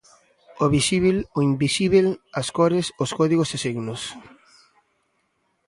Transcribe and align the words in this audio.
O 0.63 0.65
visíbel, 0.75 1.17
o 1.37 1.39
invisíbel, 1.49 2.07
as 2.39 2.47
cores, 2.57 2.85
os 3.03 3.11
códigos 3.19 3.49
e 3.55 3.57
signos. 3.65 4.01